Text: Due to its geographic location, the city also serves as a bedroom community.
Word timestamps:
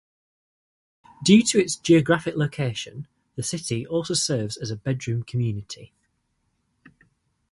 Due 1.23 1.43
to 1.43 1.59
its 1.59 1.75
geographic 1.75 2.35
location, 2.35 3.07
the 3.35 3.43
city 3.43 3.85
also 3.85 4.15
serves 4.15 4.57
as 4.57 4.71
a 4.71 4.75
bedroom 4.75 5.21
community. 5.21 5.93